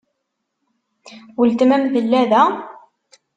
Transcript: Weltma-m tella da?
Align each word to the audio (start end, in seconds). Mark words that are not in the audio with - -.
Weltma-m 1.37 1.83
tella 1.93 2.23
da? 2.31 2.43